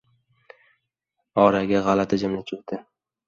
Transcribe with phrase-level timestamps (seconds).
[1.43, 2.81] Oraga g‘alati jimlik cho‘kdi.